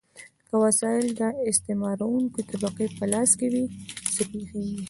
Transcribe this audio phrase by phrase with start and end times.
[0.49, 3.65] که وسایل د استثمارونکې طبقې په لاس کې وي،
[4.13, 4.79] څه پیښیږي؟